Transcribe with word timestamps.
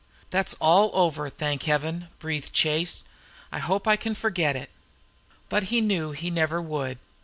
"That's 0.31 0.55
all 0.55 0.89
over, 0.95 1.29
thank 1.29 1.61
Heaven!" 1.69 2.07
breathed 2.17 2.51
Chase. 2.53 3.03
"I 3.51 3.59
hope 3.59 3.87
I 3.87 3.97
can 3.97 4.15
forget 4.15 4.55
it." 4.55 4.71
But 5.47 5.65
he 5.65 5.79
knew 5.79 6.09
he 6.11 6.31
never 6.31 6.59
would. 6.59 6.97